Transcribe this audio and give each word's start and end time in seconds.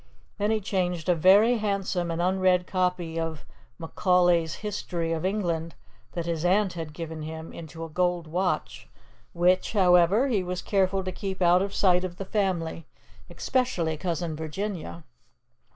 Then 0.39 0.49
he 0.49 0.59
changed 0.59 1.09
a 1.09 1.13
very 1.13 1.59
handsome 1.59 2.09
and 2.09 2.19
unread 2.19 2.65
copy 2.65 3.19
of 3.19 3.45
Macaulay's 3.77 4.55
History 4.65 5.13
of 5.13 5.23
England 5.23 5.75
that 6.13 6.25
his 6.25 6.43
aunt 6.43 6.73
had 6.73 6.95
given 6.95 7.21
him 7.21 7.53
into 7.53 7.83
a 7.83 7.87
gold 7.89 8.25
watch, 8.25 8.89
which, 9.33 9.73
however, 9.73 10.27
he 10.27 10.41
was 10.41 10.63
careful 10.63 11.03
to 11.03 11.11
keep 11.11 11.39
out 11.39 11.61
of 11.61 11.71
sight 11.75 12.03
of 12.03 12.15
the 12.17 12.25
family, 12.25 12.87
especially 13.29 13.95
Cousin 13.95 14.35
Virginia. 14.35 15.03